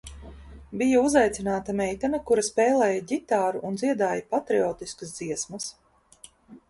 [0.81, 5.69] Bija uzaicināta meitene, kura spēlēja ģitāru un dziedāja patriotiskas dziesmas.